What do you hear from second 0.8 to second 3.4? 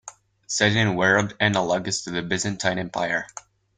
a world analogous to the Byzantine Empire.